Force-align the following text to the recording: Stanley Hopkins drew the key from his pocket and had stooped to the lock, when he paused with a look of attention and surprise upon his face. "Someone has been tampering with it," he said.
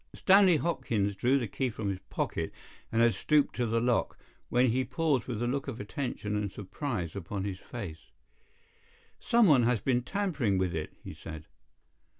Stanley 0.15 0.57
Hopkins 0.57 1.15
drew 1.15 1.37
the 1.37 1.47
key 1.47 1.69
from 1.69 1.89
his 1.91 1.99
pocket 2.09 2.51
and 2.91 3.03
had 3.03 3.13
stooped 3.13 3.55
to 3.57 3.67
the 3.67 3.79
lock, 3.79 4.17
when 4.49 4.71
he 4.71 4.83
paused 4.83 5.25
with 5.25 5.43
a 5.43 5.47
look 5.47 5.67
of 5.67 5.79
attention 5.79 6.35
and 6.35 6.51
surprise 6.51 7.15
upon 7.15 7.43
his 7.43 7.59
face. 7.59 8.09
"Someone 9.19 9.61
has 9.61 9.79
been 9.79 10.01
tampering 10.01 10.57
with 10.57 10.73
it," 10.73 10.91
he 11.03 11.13
said. 11.13 11.45